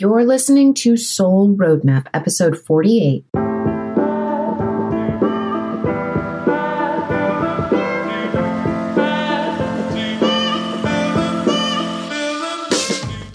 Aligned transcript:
You're 0.00 0.24
listening 0.24 0.72
to 0.76 0.96
Soul 0.96 1.54
Roadmap, 1.54 2.06
episode 2.14 2.56
48. 2.56 3.26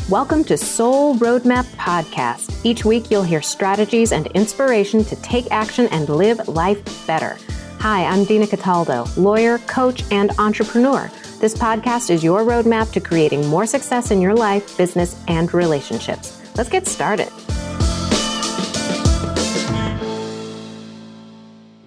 Welcome 0.09 0.43
to 0.45 0.57
Soul 0.57 1.13
Roadmap 1.17 1.65
Podcast. 1.75 2.59
Each 2.63 2.83
week, 2.83 3.11
you'll 3.11 3.21
hear 3.21 3.43
strategies 3.43 4.11
and 4.11 4.25
inspiration 4.27 5.05
to 5.05 5.15
take 5.17 5.45
action 5.51 5.85
and 5.89 6.09
live 6.09 6.47
life 6.47 7.05
better. 7.05 7.37
Hi, 7.77 8.05
I'm 8.05 8.23
Dina 8.23 8.47
Cataldo, 8.47 9.05
lawyer, 9.17 9.59
coach, 9.67 10.03
and 10.11 10.31
entrepreneur. 10.39 11.11
This 11.39 11.53
podcast 11.53 12.09
is 12.09 12.23
your 12.23 12.39
roadmap 12.39 12.91
to 12.93 12.99
creating 12.99 13.45
more 13.45 13.67
success 13.67 14.09
in 14.09 14.19
your 14.19 14.33
life, 14.33 14.75
business, 14.79 15.15
and 15.27 15.53
relationships. 15.53 16.41
Let's 16.57 16.69
get 16.69 16.87
started. 16.87 17.31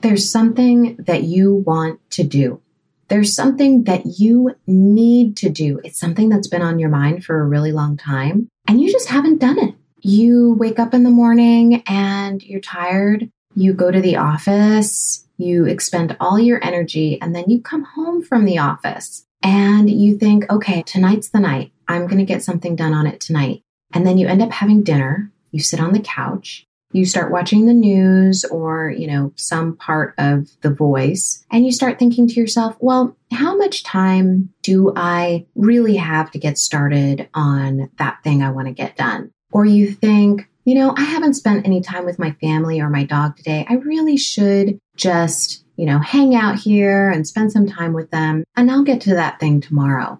There's 0.01 0.31
something 0.31 0.97
that 0.99 1.25
you 1.25 1.55
want 1.55 2.01
to 2.11 2.23
do 2.23 2.61
there's 3.09 3.35
something 3.35 3.85
that 3.85 4.03
you 4.19 4.55
need 4.67 5.37
to 5.39 5.49
do. 5.49 5.81
It's 5.83 5.99
something 5.99 6.29
that's 6.29 6.47
been 6.47 6.63
on 6.63 6.79
your 6.79 6.91
mind 6.91 7.25
for 7.25 7.41
a 7.41 7.47
really 7.47 7.73
long 7.73 7.97
time 7.97 8.49
and 8.67 8.81
you 8.81 8.93
just 8.93 9.09
haven't 9.09 9.41
done 9.41 9.59
it. 9.59 9.75
You 10.01 10.53
wake 10.55 10.79
up 10.79 10.95
in 10.95 11.05
the 11.05 11.11
morning 11.11 11.83
and 11.87 12.43
you're 12.43 12.61
tired. 12.61 13.31
You 13.55 13.73
go 13.73 13.91
to 13.91 14.01
the 14.01 14.17
office, 14.17 15.27
you 15.39 15.65
expend 15.65 16.17
all 16.21 16.39
your 16.39 16.63
energy, 16.65 17.21
and 17.21 17.35
then 17.35 17.45
you 17.49 17.61
come 17.61 17.85
home 17.85 18.23
from 18.23 18.45
the 18.45 18.59
office 18.59 19.27
and 19.43 19.91
you 19.91 20.17
think, 20.19 20.49
okay, 20.51 20.83
tonight's 20.83 21.31
the 21.31 21.41
night. 21.41 21.73
I'm 21.89 22.07
going 22.07 22.19
to 22.19 22.25
get 22.25 22.43
something 22.43 22.77
done 22.77 22.93
on 22.93 23.07
it 23.07 23.21
tonight. 23.21 23.63
And 23.93 24.07
then 24.07 24.19
you 24.19 24.27
end 24.27 24.43
up 24.43 24.53
having 24.53 24.83
dinner. 24.83 25.31
You 25.51 25.61
sit 25.61 25.81
on 25.81 25.93
the 25.93 26.01
couch 26.01 26.69
you 26.93 27.05
start 27.05 27.31
watching 27.31 27.67
the 27.67 27.75
news 27.75 28.45
or, 28.45 28.91
you 28.91 29.07
know, 29.07 29.33
some 29.37 29.77
part 29.77 30.15
of 30.19 30.49
the 30.63 30.71
voice 30.71 31.45
and 31.51 31.65
you 31.67 31.73
start 31.73 31.99
thinking 31.99 32.27
to 32.29 32.35
yourself, 32.35 32.77
well, 32.81 33.17
how 33.31 33.57
much 33.57 33.83
time 33.83 34.51
do 34.63 34.93
I 34.97 35.47
really 35.55 35.97
have 35.97 36.31
to 36.31 36.39
get 36.39 36.57
started 36.57 37.29
on 37.35 37.91
that 37.99 38.23
thing 38.25 38.43
I 38.43 38.51
want 38.51 38.69
to 38.69 38.75
get 38.75 38.97
done? 38.97 39.31
Or 39.53 39.65
you 39.65 39.93
think, 39.93 40.49
you 40.65 40.75
know, 40.75 40.95
I 40.97 41.03
haven't 41.03 41.35
spent 41.35 41.67
any 41.67 41.81
time 41.81 42.05
with 42.05 42.19
my 42.19 42.33
family 42.41 42.81
or 42.81 42.89
my 42.89 43.05
dog 43.05 43.37
today. 43.37 43.67
I 43.69 43.75
really 43.75 44.17
should 44.17 44.79
just, 44.97 45.65
you 45.77 45.85
know, 45.87 45.99
hang 45.99 46.35
out 46.35 46.59
here 46.59 47.11
and 47.11 47.27
spend 47.27 47.53
some 47.53 47.67
time 47.67 47.93
with 47.93 48.11
them 48.11 48.45
and 48.57 48.71
I'll 48.71 48.83
get 48.83 49.03
to 49.03 49.15
that 49.15 49.41
thing 49.41 49.61
tomorrow. 49.61 50.19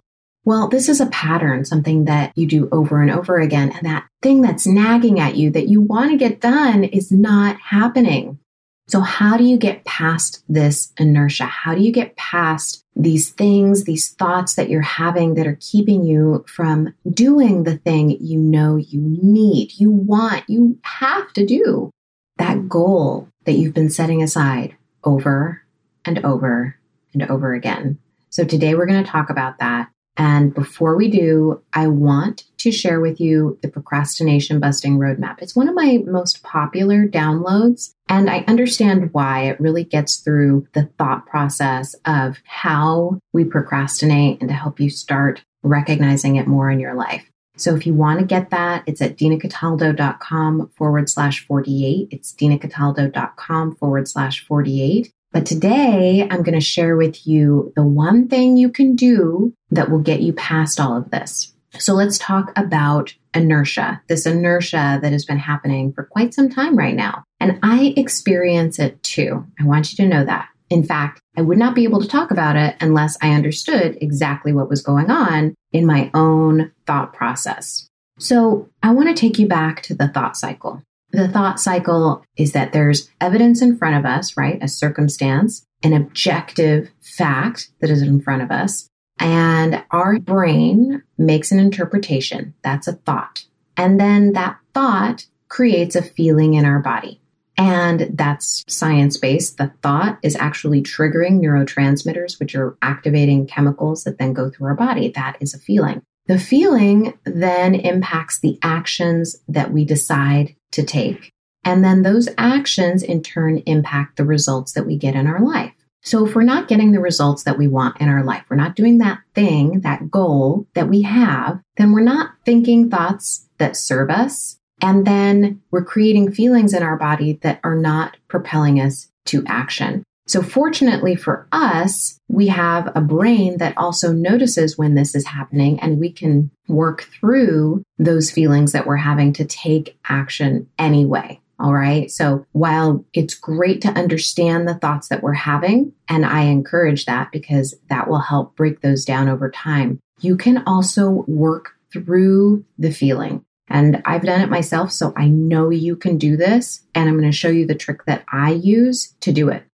Well, 0.49 0.69
this 0.69 0.89
is 0.89 0.99
a 0.99 1.07
pattern, 1.09 1.67
something 1.67 2.07
that 2.07 2.33
you 2.35 2.47
do 2.47 2.71
over 2.73 3.03
and 3.03 3.11
over 3.11 3.39
again. 3.39 3.71
And 3.71 3.85
that 3.85 4.07
thing 4.23 4.41
that's 4.41 4.67
nagging 4.67 5.21
at 5.21 5.37
you 5.37 5.51
that 5.51 5.69
you 5.69 5.83
want 5.83 6.11
to 6.11 6.17
get 6.17 6.41
done 6.41 6.85
is 6.85 7.13
not 7.13 7.61
happening. 7.61 8.39
So 8.87 9.01
how 9.01 9.37
do 9.37 9.45
you 9.45 9.59
get 9.59 9.85
past 9.85 10.43
this 10.49 10.91
inertia? 10.97 11.45
How 11.45 11.75
do 11.75 11.83
you 11.83 11.93
get 11.93 12.17
past 12.17 12.83
these 12.97 13.29
things, 13.29 13.85
these 13.85 14.09
thoughts 14.09 14.55
that 14.55 14.71
you're 14.71 14.81
having 14.81 15.35
that 15.35 15.47
are 15.47 15.59
keeping 15.61 16.03
you 16.03 16.47
from 16.49 16.95
doing 17.13 17.65
the 17.65 17.77
thing 17.77 18.17
you 18.19 18.39
know 18.39 18.77
you 18.77 19.03
need, 19.03 19.73
you 19.79 19.91
want, 19.91 20.45
you 20.49 20.79
have 20.81 21.31
to 21.35 21.45
do? 21.45 21.91
That 22.39 22.71
goal 22.71 23.29
that 23.45 23.53
you've 23.53 23.75
been 23.75 23.91
setting 23.91 24.23
aside 24.23 24.79
over 25.05 25.61
and 26.07 26.25
over 26.25 26.75
and 27.13 27.31
over 27.31 27.53
again. 27.53 27.99
So 28.31 28.45
today 28.45 28.75
we're 28.75 28.87
going 28.87 29.05
to 29.05 29.11
talk 29.11 29.29
about 29.29 29.59
that. 29.59 29.91
And 30.19 30.53
before 30.53 30.97
we 30.97 31.09
do, 31.09 31.63
I 31.73 31.87
want 31.87 32.45
to 32.59 32.73
share 32.73 33.01
with 33.01 33.21
you 33.21 33.57
the 33.63 33.69
procrastination 33.69 34.59
busting 34.59 34.99
roadmap. 34.99 35.41
It's 35.41 35.55
one 35.55 35.69
of 35.69 35.77
my 35.77 36.03
most 36.07 36.43
popular 36.43 37.07
downloads, 37.07 37.95
and 38.09 38.29
I 38.29 38.45
understand 38.49 39.15
why 39.15 39.45
it 39.45 39.61
really 39.61 39.85
gets 39.85 40.17
through 40.17 40.67
the 40.75 40.91
thought 40.99 41.27
process 41.27 41.95
of 42.05 42.39
how 42.45 43.21
we 43.33 43.45
procrastinate 43.45 44.41
and 44.41 44.49
to 44.51 44.55
help 44.55 44.81
you 44.81 44.91
start 44.91 45.45
recognizing 45.63 46.35
it 46.35 46.49
more 46.49 46.69
in 46.69 46.81
your 46.81 46.95
life. 46.95 47.25
So 47.57 47.75
if 47.75 47.87
you 47.87 47.95
want 47.95 48.21
to 48.21 48.25
get 48.25 48.51
that, 48.51 48.85
it's 48.87 49.03
at 49.03 49.17
dinacataldo.com 49.17 50.71
forward 50.77 51.09
slash 51.11 51.47
48. 51.47 52.09
It's 52.11 52.33
dinacataldo.com 52.33 53.77
forward 53.77 54.09
slash 54.09 54.45
48. 54.47 55.13
But 55.33 55.45
today 55.45 56.27
I'm 56.31 56.43
going 56.43 56.59
to 56.59 56.61
share 56.61 56.97
with 56.97 57.27
you 57.27 57.73
the 57.77 57.85
one 57.85 58.29
thing 58.29 58.57
you 58.57 58.71
can 58.71 58.97
do 58.97 59.53
that 59.71 59.91
will 59.91 59.99
get 59.99 60.21
you 60.21 60.33
past 60.33 60.81
all 60.81 60.97
of 60.97 61.11
this. 61.11 61.55
So 61.79 61.93
let's 61.93 62.19
talk 62.19 62.53
about 62.57 63.15
inertia, 63.35 64.01
this 64.09 64.25
inertia 64.25 64.99
that 65.03 65.13
has 65.13 65.27
been 65.27 65.39
happening 65.39 65.93
for 65.93 66.05
quite 66.05 66.33
some 66.33 66.49
time 66.49 66.77
right 66.77 66.95
now. 66.95 67.25
And 67.41 67.59
I 67.63 67.93
experience 67.97 68.79
it 68.79 69.03
too. 69.03 69.47
I 69.61 69.65
want 69.65 69.93
you 69.93 69.97
to 70.05 70.09
know 70.09 70.25
that. 70.25 70.49
In 70.71 70.83
fact, 70.83 71.21
I 71.37 71.43
would 71.43 71.59
not 71.59 71.75
be 71.75 71.85
able 71.85 72.01
to 72.01 72.09
talk 72.09 72.31
about 72.31 72.57
it 72.57 72.77
unless 72.81 73.17
I 73.23 73.35
understood 73.35 73.99
exactly 74.01 74.53
what 74.53 74.69
was 74.69 74.83
going 74.83 75.11
on 75.11 75.55
in 75.73 75.87
my 75.87 76.11
own 76.15 76.73
thought 76.87 77.13
process. 77.13 77.89
So 78.19 78.69
I 78.83 78.93
want 78.93 79.09
to 79.09 79.21
take 79.21 79.39
you 79.39 79.47
back 79.47 79.83
to 79.83 79.95
the 79.95 80.09
thought 80.09 80.37
cycle. 80.37 80.83
The 81.19 81.27
thought 81.27 81.59
cycle 81.59 82.25
is 82.37 82.53
that 82.53 82.73
there's 82.73 83.11
evidence 83.21 83.61
in 83.61 83.77
front 83.77 83.97
of 83.97 84.05
us, 84.05 84.37
right? 84.37 84.63
A 84.63 84.69
circumstance, 84.69 85.67
an 85.83 85.93
objective 85.93 86.91
fact 87.01 87.71
that 87.81 87.91
is 87.91 88.03
in 88.03 88.21
front 88.21 88.43
of 88.43 88.53
us. 88.53 88.89
And 89.19 89.83
our 89.91 90.21
brain 90.21 91.03
makes 91.19 91.51
an 91.51 91.59
interpretation. 91.59 92.55
That's 92.63 92.87
a 92.87 92.93
thought. 92.93 93.47
And 93.77 93.99
then 93.99 94.35
that 94.35 94.59
thought 94.75 95.27
creates 95.49 95.97
a 95.97 96.03
feeling 96.03 96.55
in 96.55 96.65
our 96.65 96.79
body. 96.79 97.21
And 97.57 98.11
that's 98.17 98.65
science 98.69 99.17
based. 99.17 99.59
The 99.59 99.73
thought 99.83 100.21
is 100.23 100.37
actually 100.37 100.85
triggering 100.85 101.41
neurotransmitters, 101.41 102.39
which 102.39 102.55
are 102.55 102.79
activating 102.81 103.49
chemicals 103.49 104.05
that 104.05 104.19
then 104.19 104.35
go 104.35 104.51
through 104.51 104.69
our 104.69 104.77
body. 104.77 105.09
That 105.09 105.37
is 105.41 105.53
a 105.53 105.59
feeling. 105.59 106.01
The 106.29 106.39
feeling 106.39 107.19
then 107.25 107.75
impacts 107.75 108.39
the 108.39 108.59
actions 108.63 109.35
that 109.49 109.73
we 109.73 109.85
decide 109.85 110.55
to 110.73 110.83
take. 110.83 111.33
And 111.65 111.85
then 111.85 112.03
those 112.03 112.29
actions 112.39 113.03
in 113.03 113.23
turn 113.23 113.59
impact 113.67 114.17
the 114.17 114.25
results 114.25 114.73
that 114.73 114.87
we 114.87 114.97
get 114.97 115.15
in 115.15 115.27
our 115.27 115.41
life. 115.41 115.73
So 116.03 116.25
if 116.25 116.35
we're 116.35 116.43
not 116.43 116.69
getting 116.69 116.93
the 116.93 117.01
results 117.01 117.43
that 117.43 117.59
we 117.59 117.69
want 117.69 118.01
in 118.01 118.09
our 118.09 118.25
life, 118.25 118.45
we're 118.49 118.57
not 118.57 118.77
doing 118.77 118.99
that 118.99 119.21
thing, 119.35 119.81
that 119.81 120.11
goal 120.11 120.67
that 120.75 120.89
we 120.89 121.03
have, 121.03 121.61
then 121.77 121.93
we're 121.93 122.01
not 122.01 122.31
thinking 122.47 122.89
thoughts 122.89 123.49
that 123.59 123.77
serve 123.77 124.11
us. 124.11 124.59
And 124.81 125.07
then 125.07 125.61
we're 125.71 125.85
creating 125.85 126.33
feelings 126.33 126.73
in 126.73 126.83
our 126.83 126.97
body 126.97 127.35
that 127.43 127.61
are 127.65 127.75
not 127.75 128.17
propelling 128.29 128.81
us 128.81 129.11
to 129.27 129.45
action. 129.47 130.05
So 130.29 130.43
fortunately 130.43 131.17
for 131.17 131.49
us, 131.53 132.21
we 132.29 132.49
have 132.49 132.93
a 132.95 133.01
brain 133.01 133.57
that 133.59 133.77
also 133.79 134.13
notices 134.13 134.77
when 134.77 134.95
this 134.95 135.15
is 135.15 135.27
happening 135.27 135.81
and 135.81 135.99
we 135.99 136.13
can 136.13 136.51
work 136.69 137.05
through 137.05 137.83
those 137.99 138.31
feelings 138.31 138.73
that 138.73 138.87
we're 138.87 138.97
having 138.97 139.33
to 139.35 139.47
take 139.47 139.99
action 140.05 140.69
anyway. 140.79 141.41
All 141.59 141.73
right. 141.73 142.11
So 142.11 142.47
while 142.53 143.05
it's 143.15 143.35
great 143.35 143.81
to 143.83 143.89
understand 143.89 144.69
the 144.69 144.75
thoughts 144.77 145.09
that 145.09 145.23
we're 145.23 145.33
having, 145.33 145.93
and 146.09 146.25
I 146.25 146.43
encourage 146.43 147.07
that 147.07 147.33
because 147.33 147.75
that 147.89 148.09
will 148.09 148.21
help 148.21 148.55
break 148.55 148.81
those 148.81 149.05
down 149.05 149.29
over 149.29 149.51
time, 149.51 149.99
you 150.21 150.37
can 150.37 150.63
also 150.67 151.25
work 151.27 151.71
through 151.91 152.65
the 152.79 152.93
feeling. 152.93 153.45
And 153.67 154.03
I've 154.05 154.25
done 154.25 154.41
it 154.41 154.49
myself, 154.49 154.93
so 154.93 155.13
I 155.17 155.29
know 155.29 155.71
you 155.71 155.97
can 155.97 156.17
do 156.17 156.37
this. 156.37 156.81
And 156.95 157.09
I'm 157.09 157.19
going 157.19 157.31
to 157.31 157.37
show 157.37 157.49
you 157.49 157.67
the 157.67 157.75
trick 157.75 158.05
that 158.07 158.25
I 158.33 158.53
use 158.53 159.15
to 159.21 159.33
do 159.33 159.49
it 159.49 159.65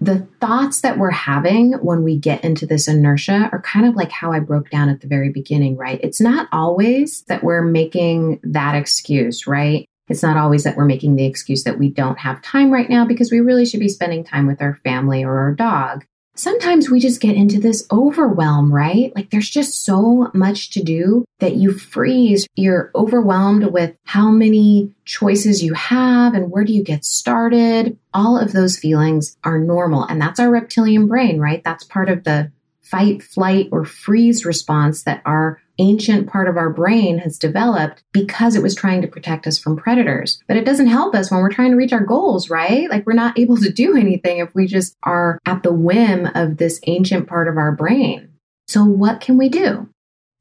the 0.00 0.26
thoughts 0.40 0.80
that 0.80 0.98
we're 0.98 1.10
having 1.10 1.72
when 1.74 2.02
we 2.02 2.18
get 2.18 2.44
into 2.44 2.66
this 2.66 2.88
inertia 2.88 3.48
are 3.52 3.62
kind 3.62 3.86
of 3.86 3.94
like 3.94 4.10
how 4.10 4.32
I 4.32 4.40
broke 4.40 4.70
down 4.70 4.88
at 4.88 5.00
the 5.00 5.06
very 5.06 5.30
beginning, 5.30 5.76
right? 5.76 6.00
It's 6.02 6.20
not 6.20 6.48
always 6.52 7.22
that 7.28 7.44
we're 7.44 7.62
making 7.62 8.40
that 8.42 8.74
excuse, 8.74 9.46
right? 9.46 9.86
It's 10.08 10.22
not 10.22 10.36
always 10.36 10.64
that 10.64 10.76
we're 10.76 10.84
making 10.84 11.16
the 11.16 11.24
excuse 11.24 11.64
that 11.64 11.78
we 11.78 11.90
don't 11.90 12.18
have 12.18 12.42
time 12.42 12.70
right 12.70 12.90
now 12.90 13.06
because 13.06 13.30
we 13.30 13.40
really 13.40 13.64
should 13.64 13.80
be 13.80 13.88
spending 13.88 14.24
time 14.24 14.46
with 14.46 14.60
our 14.60 14.74
family 14.84 15.24
or 15.24 15.38
our 15.38 15.54
dog 15.54 16.04
sometimes 16.34 16.90
we 16.90 17.00
just 17.00 17.20
get 17.20 17.36
into 17.36 17.60
this 17.60 17.86
overwhelm, 17.90 18.72
right? 18.72 19.12
Like 19.14 19.30
there's 19.30 19.48
just 19.48 19.84
so 19.84 20.30
much 20.34 20.70
to 20.70 20.82
do 20.82 21.24
that 21.38 21.56
you 21.56 21.72
freeze. 21.72 22.46
You're 22.56 22.90
overwhelmed 22.94 23.72
with 23.72 23.94
how 24.04 24.30
many 24.30 24.92
choices 25.04 25.62
you 25.62 25.74
have 25.74 26.34
and 26.34 26.50
where 26.50 26.64
do 26.64 26.72
you 26.72 26.82
get 26.82 27.04
started. 27.04 27.98
All 28.12 28.38
of 28.38 28.52
those 28.52 28.78
feelings 28.78 29.36
are 29.44 29.58
normal. 29.58 30.04
And 30.04 30.20
that's 30.20 30.40
our 30.40 30.50
reptilian 30.50 31.06
brain, 31.06 31.38
right? 31.38 31.62
That's 31.62 31.84
part 31.84 32.08
of 32.08 32.24
the 32.24 32.50
fight, 32.84 33.22
flight, 33.22 33.68
or 33.72 33.84
freeze 33.84 34.44
response 34.44 35.02
that 35.04 35.22
our 35.24 35.60
ancient 35.78 36.28
part 36.28 36.48
of 36.48 36.56
our 36.56 36.70
brain 36.70 37.18
has 37.18 37.38
developed 37.38 38.02
because 38.12 38.54
it 38.54 38.62
was 38.62 38.74
trying 38.74 39.02
to 39.02 39.08
protect 39.08 39.46
us 39.46 39.58
from 39.58 39.76
predators. 39.76 40.40
But 40.46 40.56
it 40.56 40.64
doesn't 40.64 40.86
help 40.86 41.14
us 41.14 41.30
when 41.30 41.40
we're 41.40 41.50
trying 41.50 41.72
to 41.72 41.76
reach 41.76 41.92
our 41.92 42.04
goals, 42.04 42.48
right? 42.48 42.88
Like 42.88 43.06
we're 43.06 43.14
not 43.14 43.38
able 43.38 43.56
to 43.56 43.72
do 43.72 43.96
anything 43.96 44.38
if 44.38 44.54
we 44.54 44.66
just 44.66 44.94
are 45.02 45.38
at 45.46 45.62
the 45.62 45.72
whim 45.72 46.28
of 46.34 46.58
this 46.58 46.80
ancient 46.86 47.26
part 47.26 47.48
of 47.48 47.56
our 47.56 47.72
brain. 47.72 48.30
So 48.68 48.84
what 48.84 49.20
can 49.20 49.36
we 49.36 49.48
do? 49.48 49.88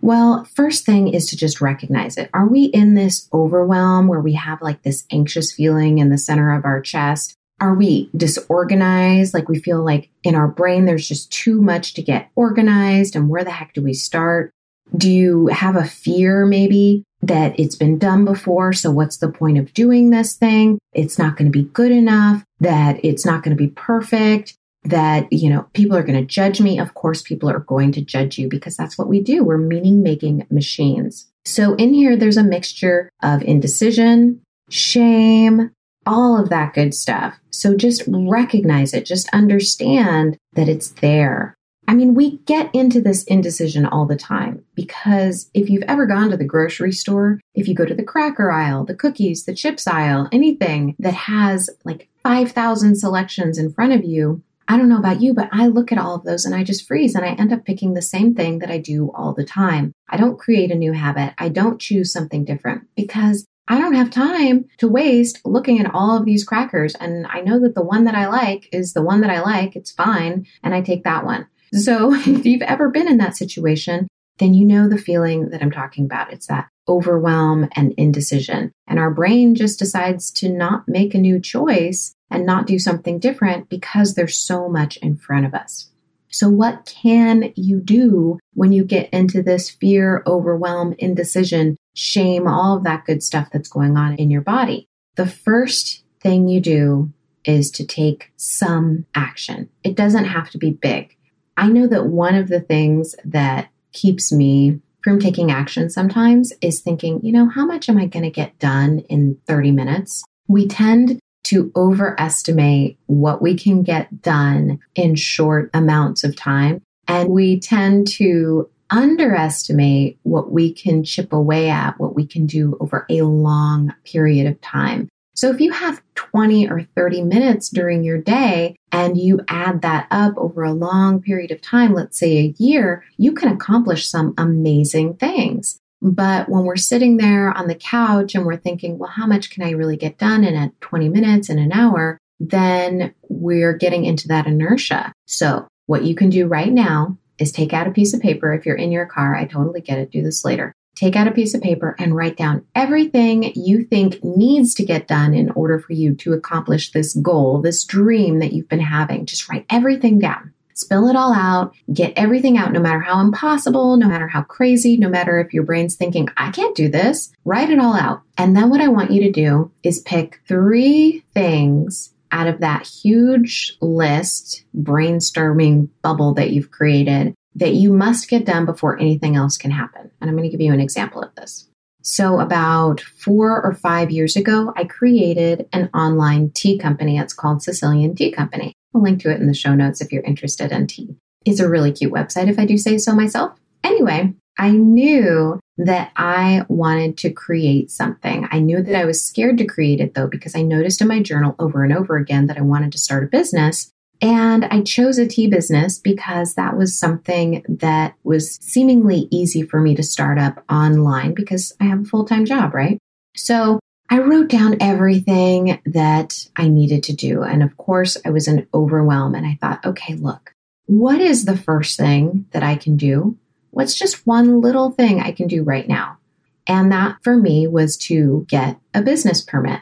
Well, 0.01 0.43
first 0.43 0.85
thing 0.85 1.07
is 1.07 1.27
to 1.27 1.37
just 1.37 1.61
recognize 1.61 2.17
it. 2.17 2.29
Are 2.33 2.47
we 2.47 2.65
in 2.65 2.93
this 2.93 3.29
overwhelm 3.33 4.07
where 4.07 4.19
we 4.19 4.33
have 4.33 4.61
like 4.61 4.83
this 4.83 5.05
anxious 5.11 5.53
feeling 5.53 5.99
in 5.99 6.09
the 6.09 6.17
center 6.17 6.53
of 6.53 6.65
our 6.65 6.81
chest? 6.81 7.37
Are 7.59 7.75
we 7.75 8.09
disorganized? 8.15 9.33
Like 9.33 9.47
we 9.47 9.59
feel 9.59 9.83
like 9.83 10.09
in 10.23 10.35
our 10.35 10.47
brain 10.47 10.85
there's 10.85 11.07
just 11.07 11.31
too 11.31 11.61
much 11.61 11.93
to 11.93 12.01
get 12.01 12.29
organized 12.35 13.15
and 13.15 13.29
where 13.29 13.43
the 13.43 13.51
heck 13.51 13.73
do 13.73 13.81
we 13.81 13.93
start? 13.93 14.51
Do 14.95 15.09
you 15.09 15.47
have 15.47 15.75
a 15.75 15.85
fear 15.85 16.45
maybe 16.45 17.03
that 17.21 17.57
it's 17.59 17.75
been 17.75 17.97
done 17.97 18.25
before? 18.25 18.73
So 18.73 18.91
what's 18.91 19.17
the 19.17 19.31
point 19.31 19.57
of 19.57 19.73
doing 19.73 20.09
this 20.09 20.35
thing? 20.35 20.77
It's 20.93 21.17
not 21.17 21.37
going 21.37 21.51
to 21.51 21.57
be 21.57 21.69
good 21.69 21.91
enough, 21.91 22.43
that 22.59 23.03
it's 23.03 23.25
not 23.25 23.43
going 23.43 23.55
to 23.55 23.63
be 23.63 23.69
perfect 23.69 24.55
that, 24.83 25.31
you 25.31 25.49
know, 25.49 25.65
people 25.73 25.95
are 25.95 26.03
going 26.03 26.19
to 26.19 26.25
judge 26.25 26.59
me. 26.59 26.77
Of 26.79 26.93
course, 26.93 27.21
people 27.21 27.49
are 27.49 27.59
going 27.59 27.91
to 27.93 28.01
judge 28.01 28.37
you 28.37 28.49
because 28.49 28.75
that's 28.75 28.97
what 28.97 29.07
we 29.07 29.21
do. 29.21 29.43
We're 29.43 29.57
meaning 29.57 30.03
making 30.03 30.45
machines. 30.51 31.27
So 31.45 31.75
in 31.75 31.93
here, 31.93 32.15
there's 32.15 32.37
a 32.37 32.43
mixture 32.43 33.09
of 33.21 33.41
indecision, 33.43 34.41
shame, 34.69 35.71
all 36.05 36.39
of 36.39 36.49
that 36.49 36.73
good 36.73 36.93
stuff. 36.93 37.39
So 37.49 37.75
just 37.75 38.03
recognize 38.07 38.93
it. 38.93 39.05
Just 39.05 39.29
understand 39.33 40.37
that 40.53 40.69
it's 40.69 40.89
there. 40.91 41.55
I 41.87 41.93
mean, 41.93 42.13
we 42.13 42.37
get 42.39 42.73
into 42.73 43.01
this 43.01 43.23
indecision 43.25 43.85
all 43.85 44.05
the 44.05 44.15
time 44.15 44.63
because 44.73 45.49
if 45.53 45.69
you've 45.69 45.83
ever 45.83 46.05
gone 46.05 46.29
to 46.29 46.37
the 46.37 46.45
grocery 46.45 46.93
store, 46.93 47.39
if 47.55 47.67
you 47.67 47.75
go 47.75 47.85
to 47.85 47.93
the 47.93 48.03
cracker 48.03 48.51
aisle, 48.51 48.85
the 48.85 48.95
cookies, 48.95 49.43
the 49.43 49.53
chips 49.53 49.85
aisle, 49.85 50.29
anything 50.31 50.95
that 50.99 51.13
has 51.13 51.69
like 51.83 52.09
5,000 52.23 52.95
selections 52.95 53.57
in 53.57 53.73
front 53.73 53.91
of 53.91 54.05
you, 54.05 54.41
I 54.67 54.77
don't 54.77 54.87
know 54.87 54.97
about 54.97 55.21
you, 55.21 55.33
but 55.33 55.49
I 55.51 55.67
look 55.67 55.91
at 55.91 55.97
all 55.97 56.15
of 56.15 56.23
those 56.23 56.45
and 56.45 56.55
I 56.55 56.63
just 56.63 56.87
freeze 56.87 57.15
and 57.15 57.25
I 57.25 57.33
end 57.33 57.51
up 57.51 57.65
picking 57.65 57.93
the 57.93 58.01
same 58.01 58.33
thing 58.33 58.59
that 58.59 58.71
I 58.71 58.77
do 58.77 59.11
all 59.13 59.33
the 59.33 59.43
time. 59.43 59.91
I 60.09 60.15
don't 60.15 60.39
create 60.39 60.71
a 60.71 60.75
new 60.75 60.93
habit. 60.93 61.33
I 61.37 61.49
don't 61.49 61.81
choose 61.81 62.13
something 62.13 62.45
different 62.45 62.87
because 62.95 63.45
I 63.67 63.79
don't 63.79 63.93
have 63.93 64.09
time 64.09 64.65
to 64.79 64.87
waste 64.87 65.39
looking 65.45 65.79
at 65.79 65.93
all 65.93 66.17
of 66.17 66.25
these 66.25 66.43
crackers. 66.43 66.95
And 66.95 67.25
I 67.27 67.41
know 67.41 67.59
that 67.61 67.75
the 67.75 67.83
one 67.83 68.03
that 68.05 68.15
I 68.15 68.27
like 68.27 68.67
is 68.73 68.93
the 68.93 69.03
one 69.03 69.21
that 69.21 69.29
I 69.29 69.41
like. 69.41 69.75
It's 69.75 69.91
fine. 69.91 70.45
And 70.63 70.73
I 70.73 70.81
take 70.81 71.03
that 71.03 71.25
one. 71.25 71.47
So 71.73 72.13
if 72.13 72.45
you've 72.45 72.61
ever 72.61 72.89
been 72.89 73.07
in 73.07 73.17
that 73.17 73.37
situation, 73.37 74.07
then 74.39 74.53
you 74.53 74.65
know 74.65 74.89
the 74.89 74.97
feeling 74.97 75.49
that 75.49 75.61
I'm 75.61 75.71
talking 75.71 76.05
about. 76.05 76.33
It's 76.33 76.47
that 76.47 76.67
overwhelm 76.87 77.69
and 77.75 77.93
indecision. 77.97 78.71
And 78.87 78.99
our 78.99 79.11
brain 79.11 79.55
just 79.55 79.79
decides 79.79 80.31
to 80.31 80.49
not 80.49 80.83
make 80.87 81.13
a 81.13 81.19
new 81.19 81.39
choice 81.39 82.13
and 82.29 82.45
not 82.45 82.67
do 82.67 82.79
something 82.79 83.19
different 83.19 83.69
because 83.69 84.15
there's 84.15 84.37
so 84.37 84.67
much 84.67 84.97
in 84.97 85.15
front 85.15 85.45
of 85.45 85.53
us. 85.53 85.89
So, 86.33 86.49
what 86.49 86.85
can 86.85 87.53
you 87.55 87.79
do 87.79 88.39
when 88.55 88.71
you 88.71 88.83
get 88.83 89.07
into 89.11 89.43
this 89.43 89.69
fear, 89.69 90.23
overwhelm, 90.25 90.95
indecision, 90.97 91.77
shame, 91.93 92.47
all 92.47 92.75
of 92.75 92.83
that 92.85 93.05
good 93.05 93.21
stuff 93.21 93.49
that's 93.53 93.69
going 93.69 93.97
on 93.97 94.15
in 94.15 94.31
your 94.31 94.41
body? 94.41 94.87
The 95.15 95.27
first 95.27 96.03
thing 96.21 96.47
you 96.47 96.59
do 96.59 97.13
is 97.45 97.69
to 97.71 97.85
take 97.85 98.31
some 98.35 99.05
action. 99.13 99.69
It 99.83 99.95
doesn't 99.95 100.25
have 100.25 100.49
to 100.49 100.57
be 100.57 100.71
big. 100.71 101.15
I 101.55 101.67
know 101.67 101.85
that 101.85 102.07
one 102.07 102.33
of 102.33 102.47
the 102.47 102.61
things 102.61 103.15
that 103.25 103.69
keeps 103.91 104.31
me 104.31 104.79
from 105.03 105.19
taking 105.19 105.51
action 105.51 105.91
sometimes 105.91 106.51
is 106.61 106.81
thinking, 106.81 107.23
you 107.23 107.31
know, 107.31 107.47
how 107.47 107.65
much 107.65 107.89
am 107.89 107.99
I 107.99 108.07
going 108.07 108.23
to 108.23 108.31
get 108.31 108.57
done 108.57 108.99
in 109.07 109.37
30 109.45 109.69
minutes? 109.69 110.23
We 110.47 110.67
tend 110.67 111.19
to 111.43 111.71
overestimate 111.75 112.97
what 113.07 113.41
we 113.41 113.55
can 113.55 113.83
get 113.83 114.21
done 114.21 114.79
in 114.95 115.15
short 115.15 115.69
amounts 115.73 116.23
of 116.23 116.35
time. 116.35 116.81
And 117.07 117.29
we 117.29 117.59
tend 117.59 118.07
to 118.13 118.69
underestimate 118.89 120.19
what 120.23 120.51
we 120.51 120.71
can 120.71 121.03
chip 121.03 121.33
away 121.33 121.69
at, 121.69 121.99
what 121.99 122.15
we 122.15 122.25
can 122.25 122.45
do 122.45 122.77
over 122.79 123.05
a 123.09 123.23
long 123.23 123.93
period 124.05 124.47
of 124.47 124.59
time. 124.61 125.09
So 125.35 125.49
if 125.49 125.59
you 125.59 125.71
have 125.71 126.01
20 126.13 126.69
or 126.69 126.83
30 126.95 127.23
minutes 127.23 127.69
during 127.69 128.03
your 128.03 128.19
day 128.19 128.75
and 128.91 129.17
you 129.17 129.39
add 129.47 129.81
that 129.81 130.07
up 130.11 130.37
over 130.37 130.63
a 130.63 130.73
long 130.73 131.21
period 131.21 131.49
of 131.49 131.61
time, 131.61 131.93
let's 131.93 132.19
say 132.19 132.37
a 132.37 132.53
year, 132.59 133.03
you 133.17 133.33
can 133.33 133.49
accomplish 133.49 134.07
some 134.07 134.35
amazing 134.37 135.15
things. 135.15 135.79
But 136.03 136.49
when 136.49 136.65
we're 136.65 136.75
sitting 136.75 137.15
there 137.15 137.57
on 137.57 137.67
the 137.67 137.75
couch 137.75 138.35
and 138.35 138.45
we're 138.45 138.57
thinking, 138.57 138.97
well, 138.97 139.09
how 139.09 139.25
much 139.25 139.49
can 139.49 139.63
I 139.63 139.71
really 139.71 139.95
get 139.95 140.17
done 140.17 140.43
in 140.43 140.53
a 140.53 140.71
20 140.81 141.07
minutes, 141.07 141.49
in 141.49 141.57
an 141.57 141.71
hour? 141.71 142.17
Then 142.41 143.13
we're 143.29 143.71
getting 143.71 144.03
into 144.03 144.27
that 144.27 144.45
inertia. 144.45 145.13
So 145.27 145.65
what 145.85 146.03
you 146.03 146.13
can 146.13 146.29
do 146.29 146.45
right 146.45 146.71
now 146.71 147.17
is 147.39 147.53
take 147.53 147.71
out 147.71 147.87
a 147.87 147.91
piece 147.91 148.13
of 148.13 148.21
paper. 148.21 148.53
If 148.53 148.65
you're 148.65 148.75
in 148.75 148.91
your 148.91 149.05
car, 149.05 149.33
I 149.33 149.45
totally 149.45 149.79
get 149.79 149.97
it. 149.97 150.11
Do 150.11 150.21
this 150.21 150.43
later. 150.43 150.73
Take 150.95 151.15
out 151.15 151.27
a 151.27 151.31
piece 151.31 151.53
of 151.53 151.61
paper 151.61 151.95
and 151.97 152.15
write 152.15 152.35
down 152.35 152.65
everything 152.75 153.53
you 153.55 153.85
think 153.85 154.23
needs 154.23 154.75
to 154.75 154.85
get 154.85 155.07
done 155.07 155.33
in 155.33 155.51
order 155.51 155.79
for 155.79 155.93
you 155.93 156.15
to 156.15 156.33
accomplish 156.33 156.91
this 156.91 157.13
goal, 157.15 157.61
this 157.61 157.85
dream 157.85 158.39
that 158.39 158.51
you've 158.51 158.69
been 158.69 158.81
having. 158.81 159.25
Just 159.25 159.49
write 159.49 159.65
everything 159.69 160.19
down 160.19 160.53
spill 160.73 161.07
it 161.07 161.15
all 161.15 161.33
out, 161.33 161.75
get 161.91 162.13
everything 162.15 162.57
out, 162.57 162.71
no 162.71 162.79
matter 162.79 162.99
how 162.99 163.21
impossible, 163.21 163.97
no 163.97 164.07
matter 164.07 164.27
how 164.27 164.41
crazy, 164.41 164.97
no 164.97 165.09
matter 165.09 165.39
if 165.39 165.53
your 165.53 165.63
brain's 165.63 165.95
thinking, 165.95 166.27
I 166.37 166.51
can't 166.51 166.75
do 166.75 166.89
this, 166.89 167.31
write 167.45 167.69
it 167.69 167.79
all 167.79 167.95
out. 167.95 168.21
And 168.37 168.55
then 168.55 168.69
what 168.69 168.81
I 168.81 168.87
want 168.87 169.11
you 169.11 169.21
to 169.23 169.31
do 169.31 169.71
is 169.83 169.99
pick 169.99 170.41
three 170.47 171.23
things 171.33 172.13
out 172.31 172.47
of 172.47 172.59
that 172.61 172.87
huge 172.87 173.77
list, 173.79 174.65
brainstorming 174.75 175.89
bubble 176.01 176.33
that 176.33 176.49
you've 176.49 176.71
created 176.71 177.35
that 177.55 177.73
you 177.73 177.93
must 177.93 178.29
get 178.29 178.45
done 178.45 178.65
before 178.65 178.99
anything 178.99 179.35
else 179.35 179.57
can 179.57 179.71
happen. 179.71 180.09
And 180.19 180.29
I'm 180.29 180.35
going 180.35 180.49
to 180.49 180.51
give 180.51 180.61
you 180.61 180.73
an 180.73 180.79
example 180.79 181.21
of 181.21 181.33
this. 181.35 181.69
So, 182.01 182.39
about 182.39 182.99
four 182.99 183.63
or 183.63 183.73
five 183.73 184.11
years 184.11 184.35
ago, 184.35 184.73
I 184.75 184.83
created 184.83 185.69
an 185.71 185.89
online 185.93 186.49
tea 186.49 186.77
company. 186.77 187.17
It's 187.17 187.33
called 187.33 187.63
Sicilian 187.63 188.13
Tea 188.13 188.31
Company. 188.31 188.73
I'll 188.93 189.01
link 189.01 189.21
to 189.21 189.31
it 189.31 189.39
in 189.39 189.47
the 189.47 189.53
show 189.53 189.73
notes 189.73 190.01
if 190.01 190.11
you're 190.11 190.23
interested 190.23 190.71
in 190.71 190.87
tea. 190.87 191.15
It's 191.45 191.59
a 191.59 191.69
really 191.69 191.91
cute 191.91 192.13
website, 192.13 192.49
if 192.49 192.59
I 192.59 192.65
do 192.65 192.77
say 192.77 192.97
so 192.97 193.13
myself. 193.13 193.57
Anyway, 193.83 194.33
I 194.57 194.71
knew 194.71 195.59
that 195.77 196.11
I 196.15 196.65
wanted 196.67 197.17
to 197.19 197.31
create 197.31 197.89
something. 197.89 198.47
I 198.51 198.59
knew 198.59 198.81
that 198.81 198.95
I 198.95 199.05
was 199.05 199.25
scared 199.25 199.57
to 199.57 199.65
create 199.65 199.99
it 199.99 200.13
though, 200.13 200.27
because 200.27 200.55
I 200.55 200.61
noticed 200.61 201.01
in 201.01 201.07
my 201.07 201.21
journal 201.21 201.55
over 201.59 201.83
and 201.83 201.93
over 201.93 202.17
again 202.17 202.47
that 202.47 202.57
I 202.57 202.61
wanted 202.61 202.91
to 202.91 202.99
start 202.99 203.23
a 203.23 203.27
business. 203.27 203.91
And 204.21 204.65
I 204.65 204.81
chose 204.81 205.17
a 205.17 205.27
tea 205.27 205.47
business 205.47 205.99
because 205.99 206.53
that 206.53 206.77
was 206.77 206.97
something 206.97 207.65
that 207.67 208.13
was 208.23 208.55
seemingly 208.61 209.27
easy 209.31 209.63
for 209.63 209.81
me 209.81 209.95
to 209.95 210.03
start 210.03 210.37
up 210.37 210.63
online 210.69 211.33
because 211.33 211.73
I 211.81 211.85
have 211.85 212.01
a 212.01 212.05
full 212.05 212.23
time 212.23 212.45
job, 212.45 212.73
right? 212.73 212.99
So 213.35 213.79
I 214.13 214.19
wrote 214.19 214.47
down 214.47 214.77
everything 214.79 215.81
that 215.87 216.47
I 216.55 216.67
needed 216.67 217.01
to 217.05 217.13
do. 217.13 217.41
And 217.41 217.63
of 217.63 217.75
course, 217.77 218.15
I 218.23 218.29
was 218.29 218.47
in 218.47 218.67
overwhelm 218.71 219.33
and 219.33 219.43
I 219.43 219.57
thought, 219.59 219.83
okay, 219.83 220.13
look, 220.13 220.53
what 220.85 221.19
is 221.19 221.45
the 221.45 221.57
first 221.57 221.97
thing 221.97 222.45
that 222.51 222.61
I 222.61 222.75
can 222.75 222.95
do? 222.95 223.39
What's 223.71 223.97
just 223.97 224.27
one 224.27 224.61
little 224.61 224.91
thing 224.91 225.19
I 225.19 225.31
can 225.31 225.47
do 225.47 225.63
right 225.63 225.87
now? 225.87 226.19
And 226.67 226.91
that 226.91 227.23
for 227.23 227.35
me 227.35 227.65
was 227.65 227.97
to 228.09 228.45
get 228.47 228.79
a 228.93 229.01
business 229.01 229.41
permit. 229.41 229.79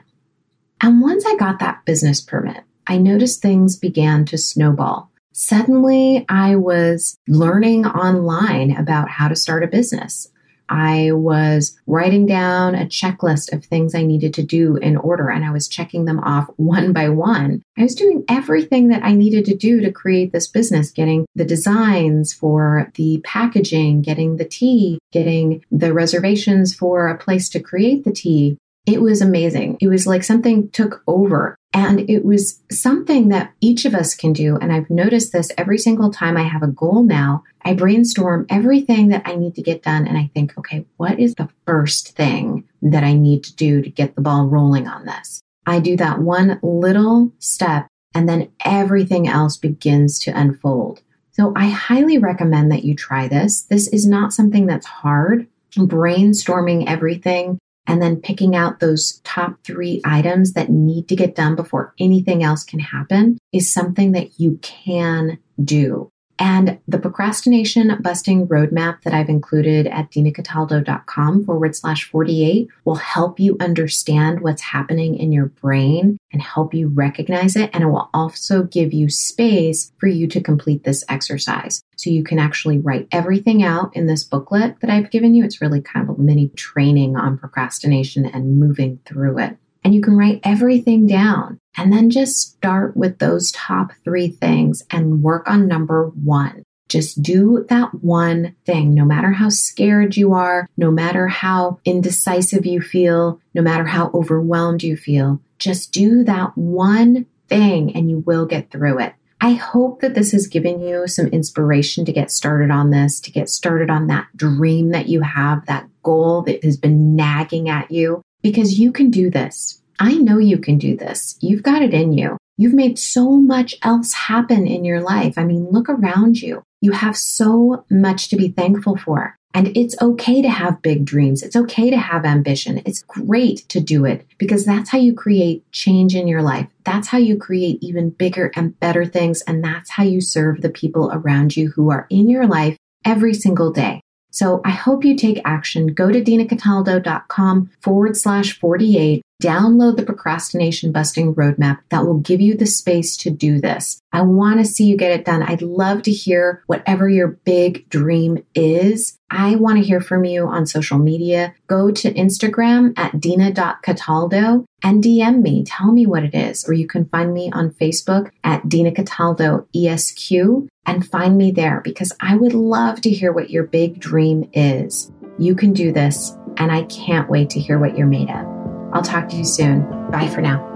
And 0.79 1.01
once 1.01 1.25
I 1.25 1.35
got 1.35 1.59
that 1.59 1.83
business 1.83 2.21
permit, 2.21 2.63
I 2.87 2.99
noticed 2.99 3.41
things 3.41 3.75
began 3.75 4.23
to 4.27 4.37
snowball. 4.37 5.11
Suddenly, 5.33 6.25
I 6.29 6.55
was 6.55 7.17
learning 7.27 7.85
online 7.85 8.77
about 8.77 9.09
how 9.09 9.27
to 9.27 9.35
start 9.35 9.65
a 9.65 9.67
business. 9.67 10.29
I 10.71 11.11
was 11.11 11.77
writing 11.85 12.25
down 12.25 12.75
a 12.75 12.85
checklist 12.85 13.51
of 13.51 13.65
things 13.65 13.93
I 13.93 14.03
needed 14.03 14.33
to 14.35 14.43
do 14.43 14.77
in 14.77 14.95
order 14.95 15.29
and 15.29 15.43
I 15.43 15.51
was 15.51 15.67
checking 15.67 16.05
them 16.05 16.19
off 16.21 16.49
one 16.55 16.93
by 16.93 17.09
one. 17.09 17.61
I 17.77 17.83
was 17.83 17.93
doing 17.93 18.23
everything 18.29 18.87
that 18.87 19.03
I 19.03 19.13
needed 19.13 19.45
to 19.45 19.55
do 19.55 19.81
to 19.81 19.91
create 19.91 20.31
this 20.31 20.47
business, 20.47 20.91
getting 20.91 21.25
the 21.35 21.45
designs 21.45 22.31
for 22.31 22.89
the 22.95 23.21
packaging, 23.25 24.01
getting 24.01 24.37
the 24.37 24.45
tea, 24.45 24.99
getting 25.11 25.63
the 25.71 25.93
reservations 25.93 26.73
for 26.73 27.09
a 27.09 27.17
place 27.17 27.49
to 27.49 27.59
create 27.59 28.05
the 28.05 28.13
tea, 28.13 28.57
it 28.85 29.01
was 29.01 29.21
amazing. 29.21 29.77
It 29.79 29.87
was 29.87 30.07
like 30.07 30.23
something 30.23 30.69
took 30.69 31.03
over. 31.07 31.55
And 31.73 32.09
it 32.09 32.25
was 32.25 32.61
something 32.69 33.29
that 33.29 33.53
each 33.61 33.85
of 33.85 33.95
us 33.95 34.13
can 34.13 34.33
do. 34.33 34.57
And 34.57 34.73
I've 34.73 34.89
noticed 34.89 35.31
this 35.31 35.51
every 35.57 35.77
single 35.77 36.11
time 36.11 36.35
I 36.35 36.43
have 36.43 36.63
a 36.63 36.67
goal 36.67 37.03
now. 37.03 37.43
I 37.63 37.73
brainstorm 37.73 38.45
everything 38.49 39.09
that 39.09 39.21
I 39.25 39.35
need 39.35 39.55
to 39.55 39.61
get 39.61 39.83
done. 39.83 40.05
And 40.05 40.17
I 40.17 40.29
think, 40.33 40.57
okay, 40.57 40.85
what 40.97 41.19
is 41.19 41.35
the 41.35 41.49
first 41.65 42.15
thing 42.17 42.67
that 42.81 43.03
I 43.03 43.13
need 43.13 43.43
to 43.45 43.55
do 43.55 43.81
to 43.81 43.89
get 43.89 44.15
the 44.15 44.21
ball 44.21 44.47
rolling 44.47 44.87
on 44.87 45.05
this? 45.05 45.41
I 45.65 45.79
do 45.79 45.95
that 45.97 46.19
one 46.19 46.59
little 46.61 47.31
step 47.39 47.87
and 48.13 48.27
then 48.27 48.51
everything 48.65 49.27
else 49.27 49.55
begins 49.55 50.19
to 50.19 50.37
unfold. 50.37 51.01
So 51.31 51.53
I 51.55 51.69
highly 51.69 52.17
recommend 52.17 52.71
that 52.71 52.83
you 52.83 52.95
try 52.95 53.29
this. 53.29 53.61
This 53.61 53.87
is 53.87 54.05
not 54.05 54.33
something 54.33 54.65
that's 54.65 54.85
hard. 54.85 55.47
Brainstorming 55.77 56.89
everything 56.89 57.60
and 57.87 58.01
then 58.01 58.21
picking 58.21 58.55
out 58.55 58.79
those 58.79 59.19
top 59.23 59.57
three 59.63 60.01
items 60.05 60.53
that 60.53 60.69
need 60.69 61.07
to 61.09 61.15
get 61.15 61.35
done 61.35 61.55
before 61.55 61.93
anything 61.99 62.43
else 62.43 62.63
can 62.63 62.79
happen 62.79 63.37
is 63.51 63.73
something 63.73 64.11
that 64.11 64.39
you 64.39 64.59
can 64.61 65.37
do. 65.63 66.11
And 66.41 66.79
the 66.87 66.97
procrastination 66.97 67.95
busting 68.01 68.47
roadmap 68.47 69.03
that 69.03 69.13
I've 69.13 69.29
included 69.29 69.85
at 69.85 70.09
dinacataldo.com 70.09 71.45
forward 71.45 71.75
slash 71.75 72.09
48 72.09 72.67
will 72.83 72.95
help 72.95 73.39
you 73.39 73.57
understand 73.59 74.41
what's 74.41 74.63
happening 74.63 75.15
in 75.15 75.31
your 75.31 75.45
brain 75.45 76.17
and 76.33 76.41
help 76.41 76.73
you 76.73 76.87
recognize 76.87 77.55
it. 77.55 77.69
And 77.73 77.83
it 77.83 77.89
will 77.89 78.09
also 78.11 78.63
give 78.63 78.91
you 78.91 79.07
space 79.07 79.91
for 79.99 80.07
you 80.07 80.27
to 80.29 80.41
complete 80.41 80.83
this 80.83 81.03
exercise. 81.07 81.83
So 81.95 82.09
you 82.09 82.23
can 82.23 82.39
actually 82.39 82.79
write 82.79 83.07
everything 83.11 83.61
out 83.61 83.95
in 83.95 84.07
this 84.07 84.23
booklet 84.23 84.79
that 84.81 84.89
I've 84.89 85.11
given 85.11 85.35
you. 85.35 85.43
It's 85.43 85.61
really 85.61 85.81
kind 85.81 86.09
of 86.09 86.17
a 86.17 86.19
mini 86.19 86.47
training 86.55 87.17
on 87.17 87.37
procrastination 87.37 88.25
and 88.25 88.59
moving 88.59 88.99
through 89.05 89.37
it. 89.37 89.57
And 89.83 89.93
you 89.93 90.01
can 90.01 90.17
write 90.17 90.41
everything 90.43 91.05
down 91.05 91.59
and 91.77 91.91
then 91.91 92.09
just 92.09 92.39
start 92.39 92.95
with 92.97 93.19
those 93.19 93.51
top 93.51 93.91
three 94.03 94.27
things 94.27 94.83
and 94.89 95.23
work 95.23 95.49
on 95.49 95.67
number 95.67 96.07
one. 96.07 96.63
Just 96.89 97.23
do 97.23 97.65
that 97.69 97.93
one 98.03 98.53
thing, 98.65 98.93
no 98.93 99.05
matter 99.05 99.31
how 99.31 99.47
scared 99.47 100.17
you 100.17 100.33
are, 100.33 100.67
no 100.75 100.91
matter 100.91 101.27
how 101.27 101.79
indecisive 101.85 102.65
you 102.65 102.81
feel, 102.81 103.39
no 103.53 103.61
matter 103.61 103.85
how 103.85 104.11
overwhelmed 104.13 104.83
you 104.83 104.97
feel. 104.97 105.41
Just 105.57 105.93
do 105.93 106.25
that 106.25 106.57
one 106.57 107.27
thing 107.47 107.95
and 107.95 108.09
you 108.09 108.19
will 108.19 108.45
get 108.45 108.71
through 108.71 108.99
it. 108.99 109.13
I 109.39 109.53
hope 109.53 110.01
that 110.01 110.13
this 110.13 110.33
has 110.33 110.47
given 110.47 110.81
you 110.81 111.07
some 111.07 111.27
inspiration 111.27 112.05
to 112.05 112.11
get 112.11 112.29
started 112.29 112.69
on 112.69 112.91
this, 112.91 113.19
to 113.21 113.31
get 113.31 113.49
started 113.49 113.89
on 113.89 114.07
that 114.07 114.27
dream 114.35 114.89
that 114.89 115.07
you 115.07 115.21
have, 115.21 115.65
that 115.65 115.87
goal 116.03 116.41
that 116.43 116.63
has 116.63 116.77
been 116.77 117.15
nagging 117.15 117.69
at 117.69 117.89
you 117.89 118.21
because 118.41 118.79
you 118.79 118.91
can 118.91 119.09
do 119.09 119.29
this. 119.29 119.80
I 120.01 120.15
know 120.15 120.39
you 120.39 120.57
can 120.57 120.79
do 120.79 120.97
this. 120.97 121.37
You've 121.41 121.61
got 121.61 121.83
it 121.83 121.93
in 121.93 122.11
you. 122.13 122.35
You've 122.57 122.73
made 122.73 122.97
so 122.97 123.37
much 123.37 123.75
else 123.83 124.13
happen 124.13 124.65
in 124.65 124.83
your 124.83 124.99
life. 124.99 125.37
I 125.37 125.43
mean, 125.43 125.69
look 125.69 125.89
around 125.89 126.41
you. 126.41 126.63
You 126.81 126.93
have 126.93 127.15
so 127.15 127.85
much 127.87 128.29
to 128.29 128.35
be 128.35 128.47
thankful 128.47 128.97
for. 128.97 129.35
And 129.53 129.77
it's 129.77 129.95
okay 130.01 130.41
to 130.41 130.49
have 130.49 130.81
big 130.81 131.05
dreams. 131.05 131.43
It's 131.43 131.55
okay 131.55 131.91
to 131.91 131.97
have 131.97 132.25
ambition. 132.25 132.81
It's 132.83 133.03
great 133.03 133.69
to 133.69 133.79
do 133.79 134.05
it 134.05 134.25
because 134.39 134.65
that's 134.65 134.89
how 134.89 134.97
you 134.97 135.13
create 135.13 135.71
change 135.71 136.15
in 136.15 136.27
your 136.27 136.41
life. 136.41 136.67
That's 136.83 137.09
how 137.09 137.19
you 137.19 137.37
create 137.37 137.77
even 137.83 138.09
bigger 138.09 138.51
and 138.55 138.79
better 138.79 139.05
things. 139.05 139.43
And 139.43 139.63
that's 139.63 139.91
how 139.91 140.03
you 140.03 140.19
serve 140.19 140.61
the 140.61 140.69
people 140.69 141.11
around 141.13 141.55
you 141.55 141.69
who 141.69 141.91
are 141.91 142.07
in 142.09 142.27
your 142.27 142.47
life 142.47 142.75
every 143.05 143.35
single 143.35 143.71
day. 143.71 144.01
So 144.31 144.61
I 144.65 144.71
hope 144.71 145.03
you 145.03 145.15
take 145.15 145.41
action. 145.45 145.87
Go 145.87 146.09
to 146.11 146.23
dinacataldo.com 146.23 147.69
forward 147.81 148.17
slash 148.17 148.57
48. 148.57 149.21
Download 149.41 149.97
the 149.97 150.05
procrastination 150.05 150.91
busting 150.91 151.33
roadmap 151.33 151.79
that 151.89 152.05
will 152.05 152.19
give 152.19 152.39
you 152.39 152.55
the 152.55 152.67
space 152.67 153.17
to 153.17 153.31
do 153.31 153.59
this. 153.59 153.99
I 154.13 154.21
want 154.21 154.59
to 154.59 154.65
see 154.65 154.85
you 154.85 154.95
get 154.95 155.19
it 155.19 155.25
done. 155.25 155.41
I'd 155.41 155.63
love 155.63 156.03
to 156.03 156.11
hear 156.11 156.61
whatever 156.67 157.09
your 157.09 157.27
big 157.29 157.89
dream 157.89 158.45
is. 158.53 159.17
I 159.31 159.55
want 159.55 159.79
to 159.79 159.83
hear 159.83 159.99
from 159.99 160.25
you 160.25 160.45
on 160.45 160.67
social 160.67 160.99
media. 160.99 161.55
Go 161.65 161.89
to 161.89 162.13
Instagram 162.13 162.93
at 162.99 163.19
dina.cataldo 163.19 164.63
and 164.83 165.03
DM 165.03 165.41
me. 165.41 165.63
Tell 165.63 165.91
me 165.91 166.05
what 166.05 166.23
it 166.23 166.35
is. 166.35 166.69
Or 166.69 166.73
you 166.73 166.85
can 166.85 167.05
find 167.05 167.33
me 167.33 167.49
on 167.51 167.71
Facebook 167.71 168.29
at 168.43 168.69
Dina 168.69 168.91
Cataldo 168.91 169.65
ESQ 169.75 170.69
and 170.85 171.07
find 171.09 171.35
me 171.35 171.49
there 171.49 171.81
because 171.83 172.13
I 172.19 172.35
would 172.35 172.53
love 172.53 173.01
to 173.01 173.09
hear 173.09 173.33
what 173.33 173.49
your 173.49 173.63
big 173.63 173.99
dream 173.99 174.47
is. 174.53 175.11
You 175.39 175.55
can 175.55 175.73
do 175.73 175.91
this, 175.91 176.37
and 176.57 176.71
I 176.71 176.83
can't 176.83 177.29
wait 177.29 177.49
to 177.51 177.59
hear 177.59 177.79
what 177.79 177.97
you're 177.97 178.05
made 178.05 178.29
of. 178.29 178.60
I'll 178.93 179.01
talk 179.01 179.29
to 179.29 179.35
you 179.35 179.45
soon. 179.45 179.81
Bye 180.11 180.27
for 180.27 180.41
now. 180.41 180.67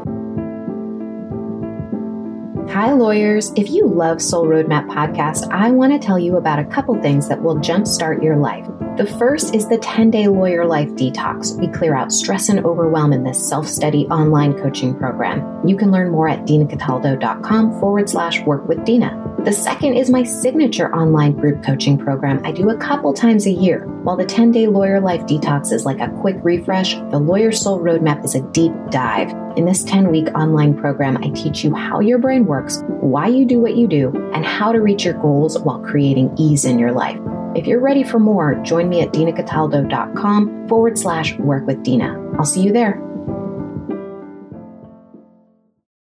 Hi, 2.69 2.91
lawyers. 2.91 3.53
If 3.55 3.69
you 3.69 3.87
love 3.87 4.21
Soul 4.21 4.47
Roadmap 4.47 4.87
Podcast, 4.87 5.49
I 5.51 5.71
want 5.71 5.93
to 5.93 5.99
tell 5.99 6.19
you 6.19 6.35
about 6.35 6.59
a 6.59 6.65
couple 6.65 6.99
things 7.01 7.29
that 7.29 7.41
will 7.41 7.55
jumpstart 7.57 8.23
your 8.23 8.35
life. 8.35 8.65
The 8.97 9.05
first 9.05 9.55
is 9.55 9.69
the 9.69 9.77
10 9.77 10.11
day 10.11 10.27
lawyer 10.27 10.65
life 10.65 10.89
detox. 10.89 11.57
We 11.59 11.67
clear 11.67 11.95
out 11.95 12.11
stress 12.11 12.49
and 12.49 12.65
overwhelm 12.65 13.13
in 13.13 13.23
this 13.23 13.47
self 13.47 13.67
study 13.67 14.07
online 14.07 14.59
coaching 14.59 14.93
program. 14.93 15.65
You 15.65 15.77
can 15.77 15.91
learn 15.91 16.11
more 16.11 16.27
at 16.27 16.45
dinacataldo.com 16.45 17.79
forward 17.79 18.09
slash 18.09 18.41
work 18.41 18.67
with 18.67 18.83
Dina. 18.83 19.24
The 19.45 19.53
second 19.53 19.93
is 19.93 20.09
my 20.09 20.23
signature 20.23 20.91
online 20.91 21.33
group 21.33 21.63
coaching 21.63 21.99
program 21.99 22.41
I 22.43 22.51
do 22.51 22.71
a 22.71 22.77
couple 22.77 23.13
times 23.13 23.45
a 23.45 23.51
year. 23.51 23.85
While 24.01 24.17
the 24.17 24.25
10 24.25 24.51
day 24.51 24.65
lawyer 24.65 24.99
life 24.99 25.21
detox 25.27 25.71
is 25.71 25.85
like 25.85 25.99
a 25.99 26.09
quick 26.19 26.37
refresh, 26.41 26.95
the 26.95 27.19
Lawyer 27.19 27.51
Soul 27.51 27.79
Roadmap 27.79 28.25
is 28.25 28.33
a 28.33 28.41
deep 28.41 28.73
dive. 28.89 29.29
In 29.55 29.65
this 29.65 29.83
10 29.83 30.09
week 30.09 30.29
online 30.33 30.75
program, 30.75 31.17
I 31.17 31.29
teach 31.29 31.63
you 31.63 31.75
how 31.75 31.99
your 31.99 32.17
brain 32.17 32.47
works, 32.47 32.81
why 32.87 33.27
you 33.27 33.45
do 33.45 33.59
what 33.59 33.75
you 33.75 33.87
do, 33.87 34.11
and 34.33 34.43
how 34.43 34.71
to 34.71 34.81
reach 34.81 35.05
your 35.05 35.13
goals 35.21 35.59
while 35.59 35.77
creating 35.77 36.33
ease 36.39 36.65
in 36.65 36.79
your 36.79 36.91
life. 36.91 37.19
If 37.55 37.67
you're 37.67 37.79
ready 37.79 38.03
for 38.03 38.17
more, 38.17 38.55
join 38.63 38.89
me 38.89 39.01
at 39.01 39.13
dinacataldo.com 39.13 40.67
forward 40.67 40.97
slash 40.97 41.37
work 41.37 41.67
with 41.67 41.83
Dina. 41.83 42.19
I'll 42.39 42.45
see 42.45 42.63
you 42.63 42.73
there. 42.73 42.99